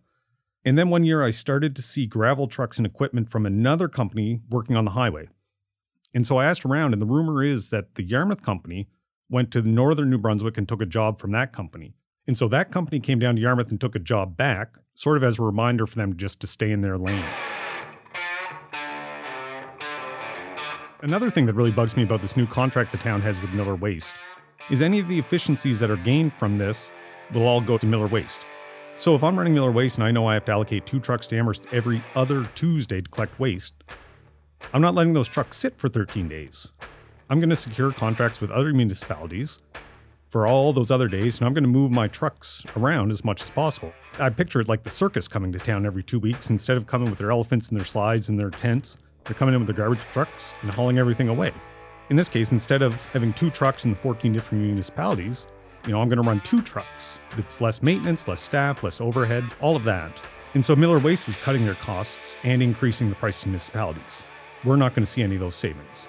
And 0.64 0.78
then 0.78 0.88
one 0.88 1.04
year 1.04 1.22
I 1.22 1.30
started 1.30 1.76
to 1.76 1.82
see 1.82 2.06
gravel 2.06 2.46
trucks 2.46 2.78
and 2.78 2.86
equipment 2.86 3.30
from 3.30 3.44
another 3.44 3.88
company 3.88 4.40
working 4.48 4.76
on 4.76 4.86
the 4.86 4.92
highway. 4.92 5.28
And 6.14 6.26
so 6.26 6.38
I 6.38 6.46
asked 6.46 6.64
around, 6.64 6.94
and 6.94 7.02
the 7.02 7.06
rumor 7.06 7.42
is 7.42 7.68
that 7.70 7.96
the 7.96 8.04
Yarmouth 8.04 8.42
company 8.42 8.88
went 9.28 9.50
to 9.50 9.62
northern 9.62 10.08
New 10.08 10.18
Brunswick 10.18 10.56
and 10.56 10.66
took 10.66 10.80
a 10.80 10.86
job 10.86 11.20
from 11.20 11.32
that 11.32 11.52
company. 11.52 11.94
And 12.26 12.38
so 12.38 12.46
that 12.48 12.70
company 12.70 13.00
came 13.00 13.18
down 13.18 13.34
to 13.36 13.42
Yarmouth 13.42 13.70
and 13.70 13.80
took 13.80 13.96
a 13.96 13.98
job 13.98 14.36
back, 14.36 14.76
sort 14.94 15.16
of 15.16 15.24
as 15.24 15.38
a 15.38 15.42
reminder 15.42 15.86
for 15.86 15.96
them 15.96 16.16
just 16.16 16.40
to 16.40 16.46
stay 16.46 16.70
in 16.70 16.80
their 16.80 16.96
lane. 16.96 17.24
Another 21.02 21.30
thing 21.30 21.46
that 21.46 21.54
really 21.54 21.72
bugs 21.72 21.96
me 21.96 22.04
about 22.04 22.22
this 22.22 22.36
new 22.36 22.46
contract 22.46 22.92
the 22.92 22.98
town 22.98 23.20
has 23.22 23.40
with 23.40 23.50
Miller 23.50 23.74
Waste 23.74 24.14
is 24.70 24.80
any 24.80 25.00
of 25.00 25.08
the 25.08 25.18
efficiencies 25.18 25.80
that 25.80 25.90
are 25.90 25.96
gained 25.96 26.32
from 26.34 26.56
this 26.56 26.92
will 27.34 27.42
all 27.42 27.60
go 27.60 27.76
to 27.76 27.86
Miller 27.86 28.06
Waste. 28.06 28.44
So 28.94 29.16
if 29.16 29.24
I'm 29.24 29.36
running 29.36 29.54
Miller 29.54 29.72
Waste 29.72 29.98
and 29.98 30.04
I 30.04 30.12
know 30.12 30.26
I 30.26 30.34
have 30.34 30.44
to 30.44 30.52
allocate 30.52 30.86
two 30.86 31.00
trucks 31.00 31.26
to 31.28 31.36
Amherst 31.36 31.66
every 31.72 32.04
other 32.14 32.48
Tuesday 32.54 33.00
to 33.00 33.10
collect 33.10 33.40
waste, 33.40 33.74
I'm 34.72 34.80
not 34.80 34.94
letting 34.94 35.12
those 35.12 35.28
trucks 35.28 35.56
sit 35.56 35.76
for 35.76 35.88
13 35.88 36.28
days. 36.28 36.70
I'm 37.28 37.40
going 37.40 37.50
to 37.50 37.56
secure 37.56 37.90
contracts 37.90 38.40
with 38.40 38.52
other 38.52 38.72
municipalities 38.72 39.60
for 40.32 40.46
all 40.46 40.72
those 40.72 40.90
other 40.90 41.08
days, 41.08 41.38
and 41.38 41.46
I'm 41.46 41.52
going 41.52 41.62
to 41.62 41.68
move 41.68 41.90
my 41.90 42.08
trucks 42.08 42.64
around 42.78 43.12
as 43.12 43.22
much 43.22 43.42
as 43.42 43.50
possible. 43.50 43.92
I 44.18 44.30
picture 44.30 44.60
it 44.60 44.68
like 44.68 44.82
the 44.82 44.88
circus 44.88 45.28
coming 45.28 45.52
to 45.52 45.58
town 45.58 45.84
every 45.84 46.02
two 46.02 46.18
weeks. 46.18 46.48
Instead 46.48 46.78
of 46.78 46.86
coming 46.86 47.10
with 47.10 47.18
their 47.18 47.30
elephants 47.30 47.68
and 47.68 47.76
their 47.78 47.84
slides 47.84 48.30
and 48.30 48.40
their 48.40 48.48
tents, 48.48 48.96
they're 49.26 49.34
coming 49.34 49.54
in 49.54 49.60
with 49.60 49.66
their 49.66 49.76
garbage 49.76 50.04
trucks 50.10 50.54
and 50.62 50.70
hauling 50.70 50.96
everything 50.96 51.28
away. 51.28 51.52
In 52.08 52.16
this 52.16 52.30
case, 52.30 52.50
instead 52.50 52.80
of 52.80 53.06
having 53.08 53.34
two 53.34 53.50
trucks 53.50 53.84
in 53.84 53.90
the 53.90 53.96
14 53.98 54.32
different 54.32 54.64
municipalities, 54.64 55.48
you 55.84 55.92
know, 55.92 56.00
I'm 56.00 56.08
going 56.08 56.22
to 56.22 56.26
run 56.26 56.40
two 56.40 56.62
trucks. 56.62 57.20
It's 57.36 57.60
less 57.60 57.82
maintenance, 57.82 58.26
less 58.26 58.40
staff, 58.40 58.82
less 58.82 59.02
overhead, 59.02 59.44
all 59.60 59.76
of 59.76 59.84
that. 59.84 60.18
And 60.54 60.64
so 60.64 60.74
Miller 60.74 60.98
Waste 60.98 61.28
is 61.28 61.36
cutting 61.36 61.66
their 61.66 61.74
costs 61.74 62.38
and 62.42 62.62
increasing 62.62 63.10
the 63.10 63.16
price 63.16 63.42
to 63.42 63.48
municipalities. 63.48 64.24
We're 64.64 64.76
not 64.76 64.94
going 64.94 65.04
to 65.04 65.10
see 65.10 65.22
any 65.22 65.34
of 65.34 65.42
those 65.42 65.56
savings. 65.56 66.08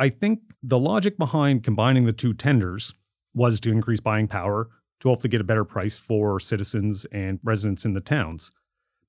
I 0.00 0.08
think 0.08 0.40
the 0.62 0.78
logic 0.78 1.18
behind 1.18 1.62
combining 1.62 2.06
the 2.06 2.14
two 2.14 2.32
tenders 2.32 2.94
was 3.34 3.60
to 3.60 3.70
increase 3.70 4.00
buying 4.00 4.28
power 4.28 4.70
to 5.00 5.08
hopefully 5.10 5.28
get 5.28 5.42
a 5.42 5.44
better 5.44 5.62
price 5.62 5.98
for 5.98 6.40
citizens 6.40 7.04
and 7.12 7.38
residents 7.44 7.84
in 7.84 7.92
the 7.92 8.00
towns. 8.00 8.50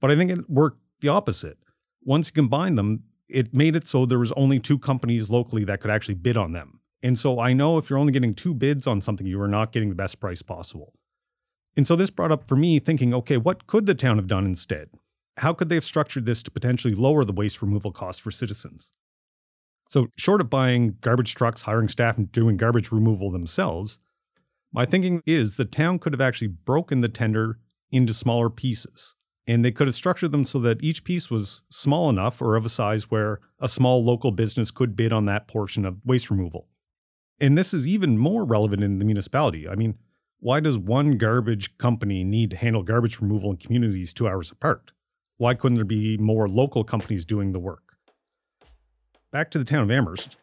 But 0.02 0.12
I 0.12 0.18
think 0.18 0.32
it 0.32 0.50
worked 0.50 0.82
the 1.00 1.08
opposite. 1.08 1.58
Once 2.04 2.28
you 2.28 2.34
combine 2.34 2.76
them, 2.76 3.04
it 3.30 3.56
made 3.56 3.78
it 3.78 3.88
so 3.88 4.06
there 4.06 4.20
was 4.20 4.34
only 4.34 4.60
two 4.60 4.78
companies 4.78 5.30
locally 5.30 5.64
that 5.64 5.80
could 5.80 5.92
actually 5.92 6.16
bid 6.16 6.36
on 6.36 6.52
them. 6.52 6.82
And 7.02 7.18
so 7.18 7.40
I 7.40 7.54
know 7.54 7.78
if 7.78 7.90
you're 7.90 7.98
only 7.98 8.12
getting 8.12 8.36
two 8.36 8.54
bids 8.54 8.86
on 8.86 9.00
something, 9.00 9.26
you 9.26 9.40
are 9.42 9.48
not 9.48 9.72
getting 9.72 9.88
the 9.88 9.96
best 9.96 10.20
price 10.20 10.42
possible. 10.42 10.94
And 11.78 11.88
so 11.88 11.96
this 11.96 12.10
brought 12.10 12.34
up 12.34 12.50
for 12.50 12.58
me 12.58 12.80
thinking, 12.80 13.14
okay, 13.14 13.38
what 13.38 13.66
could 13.66 13.86
the 13.86 13.96
town 13.96 14.18
have 14.18 14.28
done 14.28 14.46
instead? 14.46 14.90
How 15.38 15.54
could 15.54 15.70
they 15.70 15.76
have 15.76 15.86
structured 15.86 16.26
this 16.26 16.44
to 16.44 16.52
potentially 16.52 16.96
lower 16.96 17.24
the 17.24 17.32
waste 17.32 17.62
removal 17.62 17.94
costs 17.94 18.20
for 18.20 18.30
citizens? 18.30 18.92
So, 19.92 20.08
short 20.18 20.40
of 20.40 20.50
buying 20.50 20.96
garbage 21.02 21.36
trucks, 21.36 21.64
hiring 21.64 21.90
staff, 21.90 22.18
and 22.18 22.32
doing 22.32 22.56
garbage 22.56 22.94
removal 22.94 23.30
themselves, 23.30 24.00
my 24.72 24.86
thinking 24.86 25.22
is 25.26 25.58
the 25.58 25.66
town 25.66 26.00
could 26.00 26.14
have 26.14 26.22
actually 26.22 26.48
broken 26.48 27.02
the 27.02 27.10
tender 27.10 27.60
into 27.92 28.14
smaller 28.14 28.50
pieces. 28.50 29.16
And 29.46 29.66
they 29.66 29.72
could 29.74 29.88
have 29.88 29.94
structured 29.94 30.32
them 30.32 30.46
so 30.46 30.60
that 30.60 30.82
each 30.82 31.04
piece 31.04 31.30
was 31.30 31.64
small 31.68 32.10
enough 32.10 32.42
or 32.42 32.56
of 32.56 32.66
a 32.66 32.70
size 32.70 33.12
where 33.12 33.42
a 33.60 33.68
small 33.68 34.02
local 34.02 34.32
business 34.32 34.72
could 34.72 34.96
bid 34.96 35.12
on 35.12 35.26
that 35.26 35.50
portion 35.50 35.84
of 35.84 36.00
waste 36.06 36.32
removal. 36.32 36.70
And 37.42 37.58
this 37.58 37.74
is 37.74 37.86
even 37.86 38.18
more 38.18 38.46
relevant 38.46 38.84
in 38.84 39.00
the 39.00 39.04
municipality. 39.04 39.68
I 39.68 39.76
mean, 39.76 39.98
why 40.40 40.62
does 40.62 40.78
one 40.78 41.18
garbage 41.18 41.78
company 41.78 42.24
need 42.24 42.52
to 42.52 42.56
handle 42.56 42.84
garbage 42.84 43.20
removal 43.20 43.52
in 43.52 43.58
communities 43.58 44.14
two 44.14 44.30
hours 44.30 44.52
apart? 44.52 44.94
Why 45.36 45.54
couldn't 45.54 45.76
there 45.76 45.84
be 45.84 46.18
more 46.18 46.48
local 46.48 46.86
companies 46.86 47.26
doing 47.26 47.52
the 47.52 47.60
work? 47.60 47.91
Back 49.32 49.50
to 49.52 49.60
the 49.60 49.64
town 49.64 49.84
of 49.84 49.92
Amherst. 49.92 50.36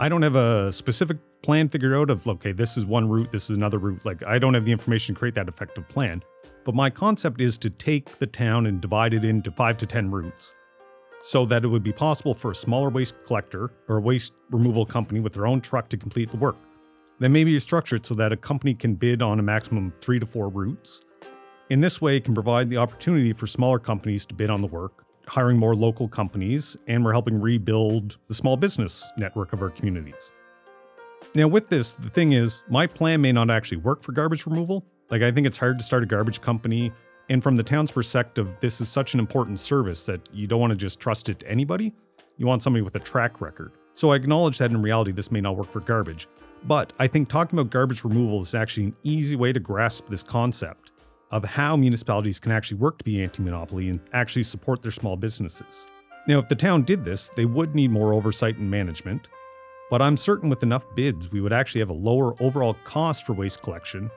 I 0.00 0.08
don't 0.08 0.22
have 0.22 0.34
a 0.34 0.72
specific 0.72 1.18
plan 1.42 1.68
figured 1.68 1.92
out 1.92 2.08
of, 2.08 2.26
okay, 2.26 2.52
this 2.52 2.78
is 2.78 2.86
one 2.86 3.06
route, 3.06 3.32
this 3.32 3.50
is 3.50 3.56
another 3.58 3.78
route. 3.78 4.02
Like, 4.06 4.22
I 4.22 4.38
don't 4.38 4.54
have 4.54 4.64
the 4.64 4.72
information 4.72 5.14
to 5.14 5.18
create 5.18 5.34
that 5.34 5.46
effective 5.46 5.86
plan. 5.86 6.22
But 6.64 6.74
my 6.74 6.88
concept 6.88 7.42
is 7.42 7.58
to 7.58 7.68
take 7.68 8.18
the 8.18 8.26
town 8.26 8.64
and 8.64 8.80
divide 8.80 9.12
it 9.12 9.26
into 9.26 9.50
five 9.50 9.76
to 9.76 9.86
10 9.86 10.10
routes 10.10 10.54
so 11.20 11.44
that 11.44 11.66
it 11.66 11.68
would 11.68 11.82
be 11.82 11.92
possible 11.92 12.32
for 12.32 12.50
a 12.50 12.54
smaller 12.54 12.88
waste 12.88 13.14
collector 13.26 13.70
or 13.88 13.98
a 13.98 14.00
waste 14.00 14.32
removal 14.50 14.86
company 14.86 15.20
with 15.20 15.34
their 15.34 15.46
own 15.46 15.60
truck 15.60 15.90
to 15.90 15.98
complete 15.98 16.30
the 16.30 16.38
work. 16.38 16.56
Then 17.18 17.32
maybe 17.32 17.50
you 17.50 17.60
structure 17.60 17.96
it 17.96 18.06
so 18.06 18.14
that 18.14 18.32
a 18.32 18.38
company 18.38 18.72
can 18.72 18.94
bid 18.94 19.20
on 19.20 19.38
a 19.38 19.42
maximum 19.42 19.92
three 20.00 20.18
to 20.18 20.24
four 20.24 20.48
routes. 20.48 21.02
In 21.68 21.82
this 21.82 22.00
way, 22.00 22.16
it 22.16 22.24
can 22.24 22.32
provide 22.32 22.70
the 22.70 22.78
opportunity 22.78 23.34
for 23.34 23.46
smaller 23.46 23.78
companies 23.78 24.24
to 24.26 24.34
bid 24.34 24.48
on 24.48 24.62
the 24.62 24.66
work, 24.66 25.03
hiring 25.26 25.58
more 25.58 25.74
local 25.74 26.08
companies, 26.08 26.76
and 26.86 27.04
we're 27.04 27.12
helping 27.12 27.40
rebuild 27.40 28.18
the 28.28 28.34
small 28.34 28.56
business 28.56 29.10
network 29.16 29.52
of 29.52 29.62
our 29.62 29.70
communities. 29.70 30.32
Now, 31.34 31.48
with 31.48 31.68
this, 31.68 31.94
the 31.94 32.10
thing 32.10 32.32
is, 32.32 32.62
my 32.68 32.86
plan 32.86 33.20
may 33.20 33.32
not 33.32 33.50
actually 33.50 33.78
work 33.78 34.02
for 34.02 34.12
garbage 34.12 34.46
removal. 34.46 34.84
Like, 35.10 35.22
I 35.22 35.32
think 35.32 35.46
it's 35.46 35.58
hard 35.58 35.78
to 35.78 35.84
start 35.84 36.02
a 36.02 36.06
garbage 36.06 36.40
company. 36.40 36.92
And 37.28 37.42
from 37.42 37.56
the 37.56 37.62
town's 37.62 37.90
perspective, 37.90 38.56
this 38.60 38.80
is 38.80 38.88
such 38.88 39.14
an 39.14 39.20
important 39.20 39.58
service 39.58 40.06
that 40.06 40.28
you 40.32 40.46
don't 40.46 40.60
want 40.60 40.72
to 40.72 40.76
just 40.76 41.00
trust 41.00 41.28
it 41.28 41.40
to 41.40 41.48
anybody. 41.48 41.92
You 42.36 42.46
want 42.46 42.62
somebody 42.62 42.82
with 42.82 42.94
a 42.94 43.00
track 43.00 43.40
record. 43.40 43.72
So 43.92 44.12
I 44.12 44.16
acknowledge 44.16 44.58
that 44.58 44.70
in 44.70 44.80
reality, 44.80 45.12
this 45.12 45.30
may 45.32 45.40
not 45.40 45.56
work 45.56 45.70
for 45.70 45.80
garbage. 45.80 46.28
But 46.64 46.92
I 46.98 47.06
think 47.06 47.28
talking 47.28 47.58
about 47.58 47.70
garbage 47.70 48.04
removal 48.04 48.40
is 48.40 48.54
actually 48.54 48.86
an 48.86 48.96
easy 49.02 49.36
way 49.36 49.52
to 49.52 49.60
grasp 49.60 50.08
this 50.08 50.22
concept 50.22 50.92
of 51.30 51.44
how 51.44 51.76
municipalities 51.76 52.38
can 52.38 52.52
actually 52.52 52.78
work 52.78 52.98
to 52.98 53.04
be 53.04 53.22
anti 53.22 53.42
monopoly 53.42 53.88
and 53.88 54.00
actually 54.12 54.42
support 54.42 54.82
their 54.82 54.92
small 54.92 55.16
businesses. 55.16 55.86
Now, 56.26 56.38
if 56.38 56.48
the 56.48 56.54
town 56.54 56.84
did 56.84 57.04
this, 57.04 57.28
they 57.36 57.44
would 57.44 57.74
need 57.74 57.90
more 57.90 58.14
oversight 58.14 58.56
and 58.56 58.70
management, 58.70 59.28
but 59.90 60.00
I'm 60.00 60.16
certain 60.16 60.48
with 60.48 60.62
enough 60.62 60.86
bids, 60.94 61.30
we 61.30 61.40
would 61.40 61.52
actually 61.52 61.80
have 61.80 61.90
a 61.90 61.94
lower 61.94 62.34
overall 62.42 62.76
cost 62.84 63.26
for 63.26 63.32
waste 63.34 63.62
collection 63.62 64.10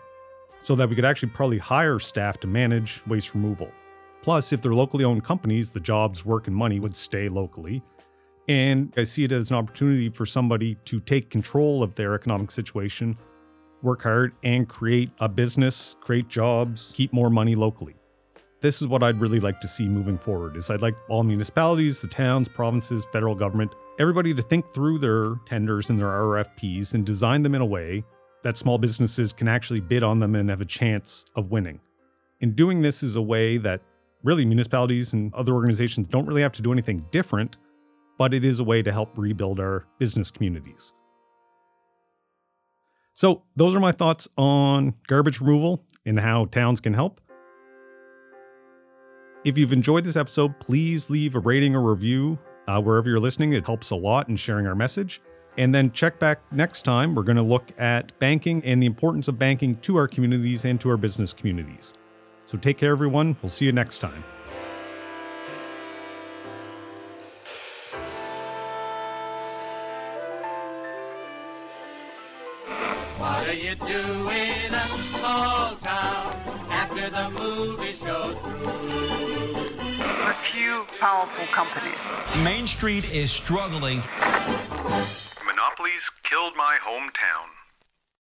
so 0.58 0.76
that 0.76 0.90
we 0.90 0.96
could 0.96 1.06
actually 1.06 1.30
probably 1.30 1.58
hire 1.58 2.00
staff 2.00 2.40
to 2.40 2.48
manage 2.48 3.06
waste 3.08 3.34
removal. 3.34 3.70
Plus, 4.22 4.52
if 4.52 4.62
they're 4.62 4.74
locally 4.74 5.04
owned 5.04 5.24
companies, 5.24 5.72
the 5.72 5.80
jobs, 5.80 6.26
work, 6.26 6.48
and 6.48 6.56
money 6.56 6.80
would 6.80 6.96
stay 6.96 7.30
locally. 7.30 7.84
And 8.48 8.94
I 8.98 9.04
see 9.04 9.24
it 9.24 9.32
as 9.32 9.52
an 9.52 9.58
opportunity 9.58 10.10
for 10.10 10.26
somebody 10.26 10.76
to 10.86 11.00
take 11.00 11.30
control 11.30 11.84
of 11.84 11.96
their 11.96 12.16
economic 12.16 12.52
situation, 12.52 13.18
work 13.82 14.04
hard, 14.04 14.34
and 14.44 14.68
create 14.68 15.10
a 15.20 15.30
business, 15.30 15.96
create 16.02 16.28
jobs, 16.28 16.92
keep 16.96 17.14
more 17.14 17.30
money 17.30 17.56
locally. 17.56 17.96
This 18.60 18.82
is 18.82 18.88
what 18.88 19.04
I'd 19.04 19.22
really 19.22 19.40
like 19.40 19.60
to 19.62 19.68
see 19.68 19.88
moving 19.88 20.18
forward 20.18 20.58
is 20.58 20.70
I'd 20.70 20.82
like 20.82 20.96
all 21.10 21.24
municipalities, 21.24 22.02
the 22.02 22.08
towns, 22.08 22.50
provinces, 22.50 23.08
federal 23.12 23.36
government, 23.36 23.76
everybody 24.00 24.34
to 24.34 24.42
think 24.42 24.74
through 24.74 24.98
their 25.00 25.36
tenders 25.46 25.90
and 25.90 26.00
their 26.00 26.08
RFPs 26.08 26.94
and 26.94 27.06
design 27.06 27.44
them 27.44 27.54
in 27.54 27.62
a 27.62 27.66
way 27.66 28.04
that 28.44 28.58
small 28.58 28.78
businesses 28.78 29.32
can 29.32 29.48
actually 29.48 29.80
bid 29.80 30.02
on 30.04 30.20
them 30.20 30.36
and 30.36 30.50
have 30.50 30.62
a 30.62 30.66
chance 30.66 31.26
of 31.36 31.52
winning. 31.52 31.80
In 32.42 32.54
doing 32.54 32.82
this 32.82 33.04
is 33.04 33.16
a 33.16 33.22
way 33.22 33.58
that 33.58 33.82
really 34.24 34.46
municipalities 34.46 35.14
and 35.14 35.34
other 35.36 35.54
organizations 35.54 36.08
don't 36.08 36.26
really 36.26 36.42
have 36.42 36.52
to 36.54 36.62
do 36.62 36.72
anything 36.72 37.06
different 37.12 37.58
but 38.18 38.34
it 38.34 38.44
is 38.44 38.60
a 38.60 38.64
way 38.64 38.82
to 38.82 38.92
help 38.92 39.18
rebuild 39.18 39.60
our 39.60 39.86
business 40.00 40.32
communities. 40.32 40.94
So, 43.18 43.42
those 43.56 43.76
are 43.76 43.80
my 43.80 43.92
thoughts 43.92 44.30
on 44.38 44.94
garbage 45.08 45.42
removal 45.42 45.84
and 46.06 46.20
how 46.20 46.46
towns 46.46 46.80
can 46.80 46.94
help. 46.94 47.20
If 49.44 49.58
you've 49.58 49.74
enjoyed 49.74 50.04
this 50.04 50.16
episode, 50.16 50.60
please 50.60 51.10
leave 51.10 51.34
a 51.34 51.40
rating 51.40 51.76
or 51.76 51.82
review 51.82 52.38
uh, 52.68 52.80
wherever 52.80 53.10
you're 53.10 53.20
listening. 53.20 53.54
It 53.54 53.66
helps 53.66 53.90
a 53.90 53.96
lot 53.96 54.30
in 54.30 54.36
sharing 54.36 54.68
our 54.68 54.76
message. 54.76 55.20
And 55.58 55.74
then 55.74 55.92
check 55.94 56.20
back 56.20 56.42
next 56.52 56.84
time. 56.84 57.16
We're 57.16 57.24
going 57.24 57.38
to 57.38 57.42
look 57.42 57.72
at 57.80 58.12
banking 58.20 58.64
and 58.64 58.84
the 58.84 58.86
importance 58.86 59.28
of 59.28 59.40
banking 59.40 59.74
to 59.78 59.96
our 59.96 60.08
communities 60.08 60.64
and 60.66 60.80
to 60.82 60.90
our 60.92 60.98
business 60.98 61.34
communities. 61.34 61.96
So 62.46 62.56
take 62.56 62.78
care, 62.78 62.92
everyone. 62.92 63.36
We'll 63.42 63.50
see 63.50 63.66
you 63.66 63.72
next 63.72 63.98
time. 63.98 64.24
What 73.48 73.56
are 73.56 73.60
you 73.60 73.76
doing 73.76 74.74
in 74.74 74.74
small 75.16 75.76
town 75.78 76.36
after 76.70 77.10
the 77.10 77.30
movie 77.40 77.94
show's 77.94 78.38
through? 78.40 78.68
A 80.28 80.34
few 80.34 80.84
powerful 81.00 81.46
companies. 81.54 81.96
Main 82.44 82.68
Street 82.68 83.10
is 83.10 83.32
struggling. 83.32 84.04
Monopolies 85.46 86.04
killed 86.24 86.58
my 86.58 86.78
hometown. 86.84 87.57